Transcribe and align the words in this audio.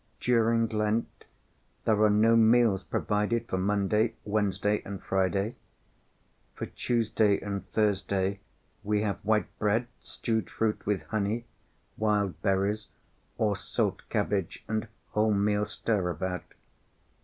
During 0.19 0.67
Lent 0.69 1.25
there 1.85 2.01
are 2.01 2.09
no 2.09 2.35
meals 2.35 2.83
provided 2.83 3.47
for 3.47 3.59
Monday, 3.59 4.15
Wednesday, 4.25 4.81
and 4.83 4.99
Friday. 4.99 5.57
For 6.55 6.65
Tuesday 6.65 7.39
and 7.39 7.69
Thursday 7.69 8.39
we 8.83 9.01
have 9.01 9.17
white 9.19 9.55
bread, 9.59 9.85
stewed 9.99 10.49
fruit 10.49 10.83
with 10.87 11.03
honey, 11.03 11.45
wild 11.97 12.41
berries, 12.41 12.87
or 13.37 13.55
salt 13.55 14.01
cabbage 14.09 14.65
and 14.67 14.87
wholemeal 15.13 15.67
stirabout. 15.67 16.51